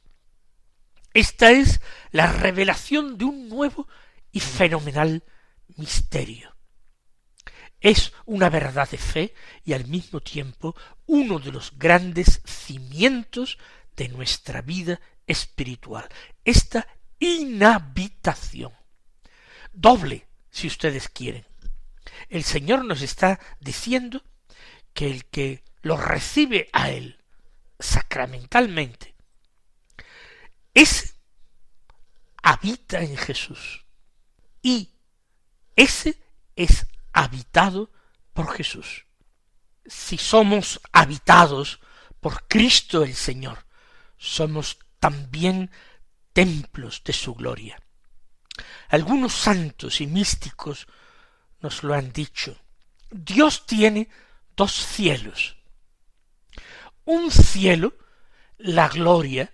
Esta 1.14 1.52
es 1.52 1.82
la 2.12 2.32
revelación 2.32 3.18
de 3.18 3.26
un 3.26 3.50
nuevo 3.50 3.88
y 4.32 4.40
fenomenal 4.40 5.24
misterio. 5.78 6.56
Es 7.82 8.14
una 8.26 8.50
verdad 8.50 8.90
de 8.90 8.98
fe 8.98 9.34
y 9.64 9.74
al 9.74 9.88
mismo 9.88 10.20
tiempo 10.20 10.76
uno 11.08 11.40
de 11.40 11.52
los 11.52 11.78
grandes 11.78 12.42
cimientos 12.46 13.58
de 14.00 14.08
nuestra 14.08 14.62
vida 14.62 15.02
espiritual, 15.28 16.08
esta 16.46 16.88
inhabitación. 17.20 18.72
Doble, 19.74 20.26
si 20.50 20.68
ustedes 20.68 21.10
quieren. 21.10 21.46
El 22.30 22.46
Señor 22.46 22.86
nos 22.86 23.02
está 23.02 23.42
diciendo 23.60 24.24
que 24.94 25.12
el 25.12 25.26
que 25.26 25.66
lo 25.82 25.98
recibe 25.98 26.70
a 26.72 26.92
Él 26.92 27.22
sacramentalmente, 27.78 29.16
ese 30.74 31.14
habita 32.42 33.02
en 33.02 33.18
Jesús 33.18 33.86
y 34.62 34.92
ese 35.76 36.18
es 36.56 36.88
habitado 37.12 37.92
por 38.32 38.50
Jesús. 38.54 39.06
Si 39.86 40.18
somos 40.18 40.80
habitados 40.94 41.82
por 42.22 42.48
Cristo 42.48 43.04
el 43.04 43.14
Señor, 43.14 43.66
somos 44.20 44.78
también 45.00 45.72
templos 46.34 47.02
de 47.04 47.14
su 47.14 47.34
gloria. 47.34 47.82
Algunos 48.90 49.34
santos 49.34 50.02
y 50.02 50.08
místicos 50.08 50.88
nos 51.62 51.84
lo 51.84 51.94
han 51.94 52.12
dicho. 52.12 52.56
Dios 53.10 53.66
tiene 53.66 54.10
dos 54.56 54.74
cielos. 54.74 55.58
Un 57.06 57.32
cielo, 57.32 57.98
la 58.58 58.90
gloria, 58.90 59.52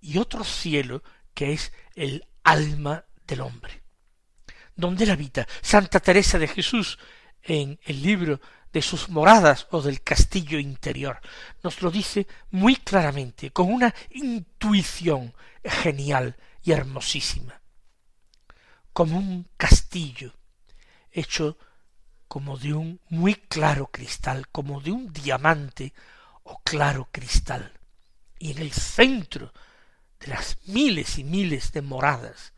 y 0.00 0.18
otro 0.18 0.42
cielo 0.42 1.02
que 1.34 1.52
es 1.52 1.72
el 1.94 2.26
alma 2.42 3.04
del 3.26 3.42
hombre. 3.42 3.82
¿Dónde 4.74 5.06
la 5.06 5.12
habita? 5.12 5.46
Santa 5.60 6.00
Teresa 6.00 6.38
de 6.38 6.48
Jesús 6.48 6.98
en 7.42 7.78
el 7.84 8.02
libro 8.02 8.40
de 8.72 8.82
sus 8.82 9.08
moradas 9.08 9.66
o 9.70 9.82
del 9.82 10.02
castillo 10.02 10.58
interior. 10.58 11.20
Nos 11.62 11.82
lo 11.82 11.90
dice 11.90 12.26
muy 12.50 12.76
claramente, 12.76 13.50
con 13.50 13.72
una 13.72 13.94
intuición 14.10 15.34
genial 15.62 16.36
y 16.62 16.72
hermosísima. 16.72 17.60
Como 18.92 19.18
un 19.18 19.48
castillo 19.56 20.32
hecho 21.10 21.58
como 22.28 22.56
de 22.56 22.72
un 22.72 23.00
muy 23.10 23.34
claro 23.34 23.88
cristal, 23.88 24.48
como 24.48 24.80
de 24.80 24.90
un 24.90 25.12
diamante 25.12 25.92
o 26.44 26.62
claro 26.62 27.08
cristal. 27.12 27.78
Y 28.38 28.52
en 28.52 28.58
el 28.58 28.72
centro 28.72 29.52
de 30.18 30.28
las 30.28 30.56
miles 30.66 31.18
y 31.18 31.24
miles 31.24 31.72
de 31.72 31.82
moradas 31.82 32.54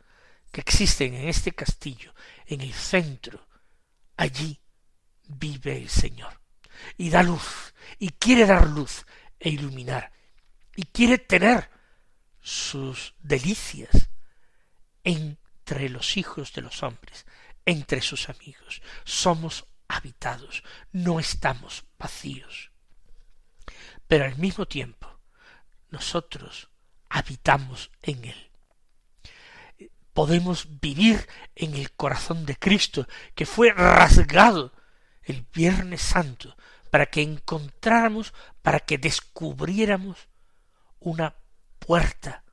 que 0.51 0.61
existen 0.61 1.13
en 1.13 1.27
este 1.27 1.51
castillo, 1.51 2.13
en 2.45 2.61
el 2.61 2.73
centro, 2.73 3.45
allí 4.15 4.61
vive 5.27 5.77
el 5.77 5.89
Señor. 5.89 6.39
Y 6.97 7.09
da 7.09 7.23
luz, 7.23 7.73
y 7.99 8.09
quiere 8.09 8.45
dar 8.45 8.67
luz 8.67 9.05
e 9.39 9.49
iluminar, 9.49 10.11
y 10.75 10.83
quiere 10.83 11.17
tener 11.17 11.69
sus 12.41 13.15
delicias 13.19 14.09
entre 15.03 15.89
los 15.89 16.17
hijos 16.17 16.53
de 16.53 16.61
los 16.61 16.83
hombres, 16.83 17.25
entre 17.65 18.01
sus 18.01 18.29
amigos. 18.29 18.81
Somos 19.03 19.65
habitados, 19.87 20.63
no 20.91 21.19
estamos 21.19 21.85
vacíos. 21.97 22.71
Pero 24.07 24.25
al 24.25 24.37
mismo 24.37 24.67
tiempo, 24.67 25.19
nosotros 25.89 26.69
habitamos 27.09 27.91
en 28.01 28.25
Él. 28.25 28.51
Podemos 30.13 30.79
vivir 30.79 31.27
en 31.55 31.75
el 31.75 31.91
corazón 31.93 32.45
de 32.45 32.55
Cristo, 32.57 33.07
que 33.33 33.45
fue 33.45 33.71
rasgado 33.71 34.73
el 35.25 35.45
Viernes 35.53 36.01
Santo, 36.01 36.55
para 36.89 37.07
que 37.07 37.21
encontráramos, 37.21 38.33
para 38.61 38.79
que 38.79 38.97
descubriéramos 38.97 40.29
una 40.99 41.35
puerta 41.79 42.43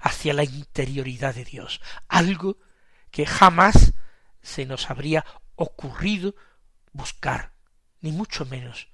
hacia 0.00 0.32
la 0.32 0.44
interioridad 0.44 1.34
de 1.34 1.44
Dios, 1.44 1.80
algo 2.08 2.56
que 3.10 3.26
jamás 3.26 3.92
se 4.42 4.64
nos 4.64 4.90
habría 4.90 5.24
ocurrido 5.56 6.34
buscar, 6.92 7.52
ni 8.00 8.12
mucho 8.12 8.46
menos 8.46 8.88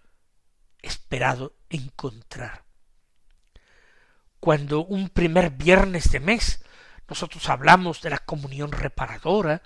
esperado 0.82 1.56
encontrar. 1.68 2.64
Cuando 4.40 4.84
un 4.84 5.10
primer 5.10 5.50
viernes 5.50 6.10
de 6.10 6.20
mes 6.20 6.64
nosotros 7.08 7.48
hablamos 7.48 8.00
de 8.02 8.10
la 8.10 8.18
comunión 8.18 8.72
reparadora, 8.72 9.62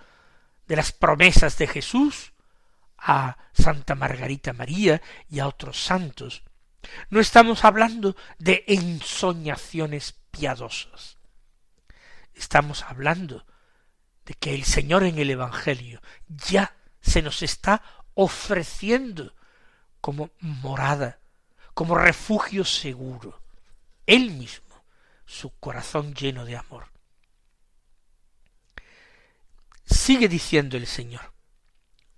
de 0.66 0.76
las 0.76 0.92
promesas 0.92 1.56
de 1.58 1.66
Jesús 1.66 2.33
a 3.06 3.36
Santa 3.52 3.94
Margarita 3.94 4.54
María 4.54 5.02
y 5.28 5.38
a 5.38 5.46
otros 5.46 5.84
santos, 5.84 6.42
no 7.10 7.20
estamos 7.20 7.64
hablando 7.64 8.16
de 8.38 8.64
ensoñaciones 8.66 10.14
piadosas. 10.30 11.18
Estamos 12.34 12.82
hablando 12.82 13.44
de 14.24 14.34
que 14.34 14.54
el 14.54 14.64
Señor 14.64 15.04
en 15.04 15.18
el 15.18 15.30
Evangelio 15.30 16.00
ya 16.28 16.74
se 17.00 17.20
nos 17.20 17.42
está 17.42 17.82
ofreciendo 18.14 19.34
como 20.00 20.30
morada, 20.40 21.18
como 21.74 21.96
refugio 21.96 22.64
seguro, 22.64 23.42
él 24.06 24.30
mismo, 24.30 24.82
su 25.26 25.50
corazón 25.58 26.14
lleno 26.14 26.46
de 26.46 26.56
amor. 26.56 26.86
Sigue 29.84 30.28
diciendo 30.28 30.78
el 30.78 30.86
Señor, 30.86 31.33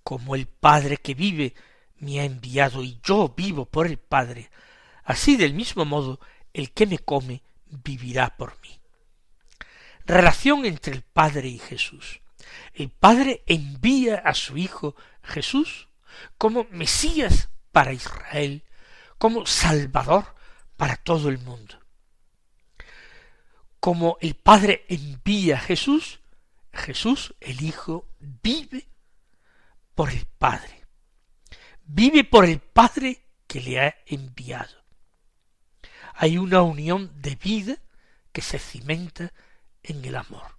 como 0.07 0.37
el 0.37 0.47
Padre 0.47 0.99
que 0.99 1.15
vive 1.15 1.53
me 1.97 2.21
ha 2.21 2.25
enviado 2.25 2.85
y 2.85 3.01
yo 3.03 3.35
vivo 3.37 3.67
por 3.67 3.89
el 3.89 3.99
Padre, 3.99 4.53
así 5.03 5.37
del 5.37 5.53
mismo 5.53 5.85
modo 5.85 6.21
el 6.53 6.71
que 6.71 6.87
me 6.87 7.01
come 7.01 7.43
vivirá 7.67 8.37
por 8.37 8.57
mí. 8.63 8.79
Relación 10.05 10.65
entre 10.65 10.95
el 10.95 11.03
Padre 11.03 11.49
y 11.49 11.59
Jesús. 11.59 12.21
El 12.73 12.91
Padre 12.91 13.43
envía 13.49 14.23
a 14.25 14.33
su 14.35 14.57
Hijo 14.57 14.95
Jesús 15.25 15.89
como 16.39 16.69
Mesías 16.71 17.49
para 17.73 17.93
Israel, 17.93 18.63
como 19.19 19.45
Salvador 19.45 20.37
para 20.77 20.95
todo 20.95 21.31
el 21.31 21.39
mundo. 21.39 21.81
Como 23.81 24.19
el 24.21 24.37
Padre 24.37 24.85
envía 24.89 25.57
a 25.57 25.61
Jesús, 25.61 26.21
Jesús, 26.73 27.35
el 27.41 27.61
Hijo, 27.61 28.09
vive 28.21 28.87
por 29.97 30.11
el 30.11 30.27
Padre. 30.39 30.85
Vive 31.83 32.23
por 32.23 32.45
el 32.45 32.61
Padre 32.61 33.25
que 33.49 33.61
le 33.61 33.81
ha 33.81 33.97
enviado. 34.07 34.85
Hay 36.15 36.39
una 36.39 36.63
unión 36.63 37.11
de 37.21 37.35
vida 37.35 37.79
que 38.31 38.43
se 38.43 38.59
cimenta 38.59 39.33
en 39.83 40.05
el 40.05 40.15
amor. 40.15 40.59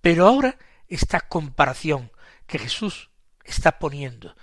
Pero 0.00 0.26
ahora 0.26 0.58
esta 0.88 1.20
comparación 1.20 2.10
que 2.46 2.58
Jesús 2.58 3.10
está 3.44 3.78
poniendo 3.78 4.34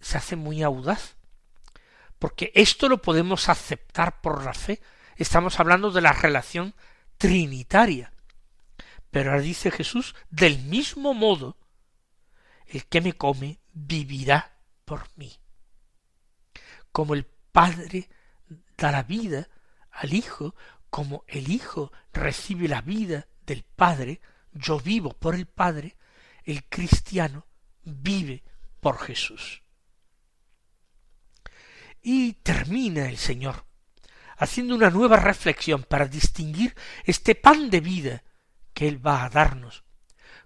se 0.00 0.16
hace 0.16 0.34
muy 0.34 0.62
audaz, 0.62 1.16
porque 2.18 2.50
esto 2.54 2.88
lo 2.88 3.02
podemos 3.02 3.48
aceptar 3.48 4.22
por 4.22 4.42
la 4.42 4.54
fe. 4.54 4.80
Estamos 5.16 5.60
hablando 5.60 5.90
de 5.90 6.00
la 6.00 6.12
relación 6.12 6.74
trinitaria. 7.18 8.12
Pero 9.10 9.32
ahora 9.32 9.42
dice 9.42 9.70
Jesús, 9.70 10.14
del 10.30 10.58
mismo 10.62 11.12
modo, 11.12 11.58
el 12.72 12.86
que 12.86 13.02
me 13.02 13.12
come 13.12 13.60
vivirá 13.74 14.56
por 14.86 15.06
mí. 15.16 15.30
Como 16.90 17.12
el 17.12 17.26
Padre 17.26 18.08
da 18.78 18.90
la 18.90 19.02
vida 19.02 19.48
al 19.90 20.14
Hijo, 20.14 20.54
como 20.88 21.24
el 21.28 21.50
Hijo 21.50 21.92
recibe 22.14 22.68
la 22.68 22.80
vida 22.80 23.28
del 23.44 23.62
Padre, 23.62 24.22
yo 24.52 24.80
vivo 24.80 25.12
por 25.12 25.34
el 25.34 25.46
Padre, 25.46 25.96
el 26.44 26.64
cristiano 26.64 27.46
vive 27.84 28.42
por 28.80 28.98
Jesús. 28.98 29.62
Y 32.00 32.32
termina 32.32 33.06
el 33.06 33.18
Señor 33.18 33.66
haciendo 34.38 34.74
una 34.74 34.88
nueva 34.88 35.18
reflexión 35.18 35.84
para 35.84 36.06
distinguir 36.08 36.74
este 37.04 37.34
pan 37.34 37.68
de 37.68 37.80
vida 37.80 38.24
que 38.72 38.88
Él 38.88 39.06
va 39.06 39.24
a 39.24 39.28
darnos, 39.28 39.84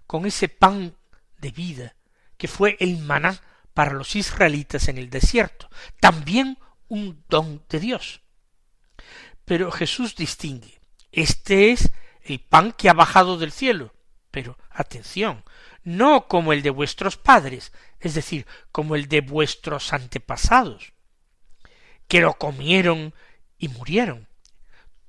con 0.05 0.25
ese 0.25 0.49
pan 0.49 0.97
de 1.37 1.51
vida 1.51 1.96
que 2.37 2.47
fue 2.47 2.77
el 2.79 2.99
maná 2.99 3.41
para 3.73 3.93
los 3.93 4.15
israelitas 4.15 4.87
en 4.87 4.97
el 4.97 5.09
desierto, 5.09 5.69
también 5.99 6.57
un 6.87 7.23
don 7.29 7.63
de 7.69 7.79
Dios. 7.79 8.21
Pero 9.45 9.71
Jesús 9.71 10.15
distingue, 10.15 10.79
este 11.11 11.71
es 11.71 11.91
el 12.21 12.39
pan 12.39 12.71
que 12.71 12.89
ha 12.89 12.93
bajado 12.93 13.37
del 13.37 13.51
cielo, 13.51 13.93
pero 14.31 14.57
atención, 14.69 15.43
no 15.83 16.27
como 16.27 16.53
el 16.53 16.61
de 16.61 16.69
vuestros 16.69 17.17
padres, 17.17 17.71
es 17.99 18.13
decir, 18.13 18.45
como 18.71 18.95
el 18.95 19.07
de 19.07 19.21
vuestros 19.21 19.93
antepasados, 19.93 20.93
que 22.07 22.19
lo 22.19 22.33
comieron 22.33 23.13
y 23.57 23.69
murieron. 23.69 24.27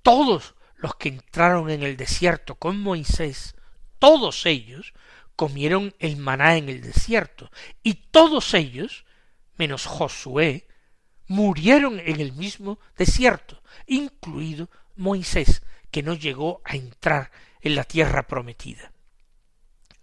Todos 0.03 0.55
los 0.77 0.95
que 0.95 1.09
entraron 1.09 1.71
en 1.71 1.83
el 1.83 1.97
desierto 1.97 2.55
con 2.55 2.79
Moisés, 2.81 3.57
todos 3.99 4.47
ellos 4.47 4.95
comieron 5.38 5.94
el 6.01 6.16
maná 6.16 6.57
en 6.57 6.68
el 6.68 6.81
desierto, 6.81 7.48
y 7.85 7.94
todos 8.11 8.55
ellos, 8.55 9.05
menos 9.57 9.87
Josué, 9.87 10.66
murieron 11.29 12.01
en 12.01 12.20
el 12.20 12.33
mismo 12.33 12.81
desierto, 12.96 13.62
incluido 13.87 14.68
Moisés, 14.96 15.62
que 15.92 16.03
no 16.03 16.14
llegó 16.14 16.61
a 16.64 16.74
entrar 16.74 17.31
en 17.61 17.77
la 17.77 17.85
tierra 17.85 18.27
prometida. 18.27 18.90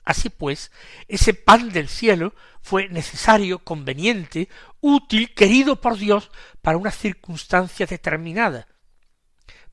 Así 0.06 0.30
pues, 0.30 0.72
ese 1.10 1.34
pan 1.34 1.70
del 1.70 1.90
cielo 1.90 2.34
fue 2.62 2.88
necesario, 2.88 3.60
conveniente, 3.60 4.48
útil, 4.80 5.34
querido 5.34 5.82
por 5.82 5.98
Dios 5.98 6.32
para 6.62 6.78
una 6.78 6.92
circunstancia 6.92 7.86
determinada, 7.86 8.70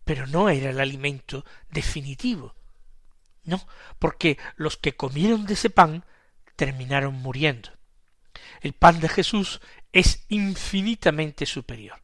pero 0.02 0.26
no 0.26 0.48
era 0.48 0.70
el 0.70 0.80
alimento 0.80 1.44
definitivo. 1.70 2.56
No, 3.44 3.66
porque 3.98 4.38
los 4.56 4.76
que 4.76 4.96
comieron 4.96 5.46
de 5.46 5.54
ese 5.54 5.70
pan 5.70 6.04
terminaron 6.56 7.14
muriendo. 7.14 7.70
El 8.60 8.72
pan 8.72 9.00
de 9.00 9.08
Jesús 9.08 9.60
es 9.92 10.24
infinitamente 10.28 11.46
superior. 11.46 12.00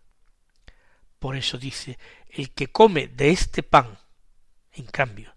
Por 1.18 1.36
eso 1.36 1.58
dice, 1.58 1.98
el 2.28 2.50
que 2.50 2.68
come 2.68 3.08
de 3.08 3.30
este 3.30 3.62
pan, 3.62 3.98
en 4.72 4.86
cambio, 4.86 5.34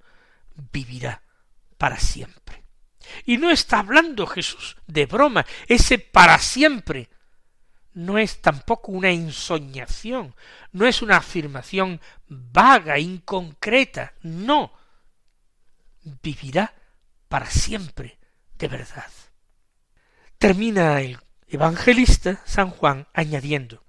vivirá 0.72 1.24
para 1.78 2.00
siempre. 2.00 2.64
Y 3.26 3.38
no 3.38 3.50
está 3.50 3.80
hablando 3.80 4.28
Jesús 4.28 4.78
de 4.88 5.06
broma, 5.06 5.46
ese 5.68 5.98
para 5.98 6.38
siempre 6.38 7.10
no 7.94 8.18
es 8.18 8.42
tampoco 8.42 8.92
una 8.92 9.10
ensoñación, 9.10 10.36
no 10.72 10.86
es 10.86 11.02
una 11.02 11.18
afirmación 11.18 12.00
vaga, 12.28 13.00
inconcreta, 13.00 14.14
no, 14.22 14.72
vivirá 16.04 16.74
para 17.28 17.50
siempre 17.50 18.20
de 18.58 18.68
verdad. 18.68 19.12
Termina 20.38 21.02
el 21.02 21.20
evangelista 21.48 22.42
San 22.46 22.70
Juan 22.70 23.08
añadiendo, 23.14 23.84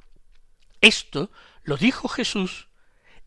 esto 0.80 1.30
lo 1.62 1.76
dijo 1.76 2.08
Jesús 2.08 2.68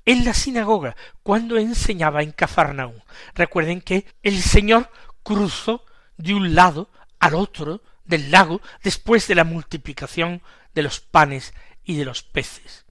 en 0.05 0.25
la 0.25 0.33
sinagoga 0.33 0.95
cuando 1.23 1.57
enseñaba 1.57 2.21
en 2.21 2.31
Cafarnaúm. 2.31 2.99
Recuerden 3.33 3.81
que 3.81 4.05
el 4.21 4.41
Señor 4.41 4.91
cruzó 5.23 5.85
de 6.17 6.33
un 6.33 6.53
lado 6.53 6.89
al 7.19 7.35
otro 7.35 7.81
del 8.03 8.29
lago 8.29 8.61
después 8.83 9.27
de 9.27 9.35
la 9.35 9.43
multiplicación 9.43 10.41
de 10.73 10.83
los 10.83 10.99
panes 10.99 11.53
y 11.83 11.95
de 11.95 12.05
los 12.05 12.23
peces. 12.23 12.85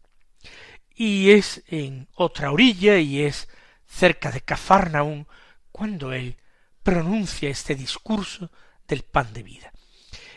Y 0.94 1.30
es 1.30 1.62
en 1.68 2.09
otra 2.14 2.50
orilla 2.50 2.98
y 2.98 3.22
es 3.22 3.48
cerca 3.87 4.30
de 4.30 4.40
Cafarnaúm 4.40 5.26
cuando 5.74 6.12
él 6.12 6.37
pronuncia 6.84 7.50
este 7.50 7.74
discurso 7.74 8.52
del 8.87 9.02
pan 9.02 9.32
de 9.32 9.42
vida. 9.42 9.72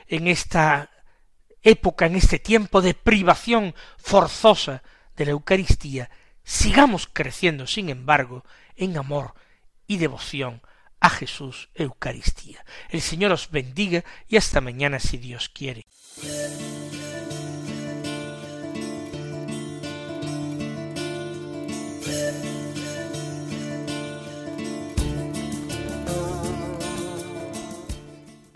En 0.08 0.26
esta 0.28 0.90
época, 1.62 2.08
en 2.08 2.16
este 2.16 2.40
tiempo 2.40 2.82
de 2.82 2.96
privación 2.96 3.76
forzosa 4.00 4.82
de 5.16 5.26
la 5.26 5.32
Eucaristía, 5.32 6.10
sigamos 6.44 7.08
creciendo, 7.14 7.68
sin 7.68 7.90
embargo, 7.90 8.44
en 8.76 8.98
amor 8.98 9.36
y 9.86 9.98
devoción 9.98 10.64
a 11.00 11.12
Jesús 11.12 11.70
Eucaristía. 11.76 12.66
El 12.90 13.02
Señor 13.02 13.32
os 13.32 13.52
bendiga 13.52 14.04
y 14.28 14.38
hasta 14.38 14.60
mañana 14.60 15.00
si 15.00 15.20
Dios 15.20 15.50
quiere. 15.50 15.86